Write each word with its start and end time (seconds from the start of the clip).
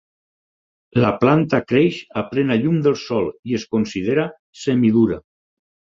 La 1.03 1.11
planta 1.23 1.59
creix 1.73 1.99
a 2.21 2.25
plena 2.31 2.57
llum 2.63 2.79
del 2.87 2.97
sol 3.05 3.31
i 3.51 3.59
es 3.61 3.67
considera 3.77 4.29
"semi" 4.63 4.95
dura. 4.97 5.21